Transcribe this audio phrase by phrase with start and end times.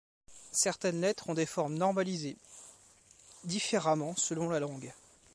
[0.55, 2.35] Certaines lettres ont des formes normalisées
[3.43, 4.91] différemment selon la langue.